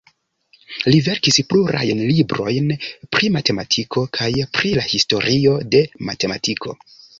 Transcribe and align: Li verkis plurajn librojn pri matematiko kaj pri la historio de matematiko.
Li 0.93 1.01
verkis 1.07 1.35
plurajn 1.53 2.01
librojn 2.13 2.73
pri 3.17 3.31
matematiko 3.37 4.05
kaj 4.21 4.31
pri 4.57 4.75
la 4.81 4.89
historio 4.95 5.57
de 5.77 5.85
matematiko. 6.11 6.79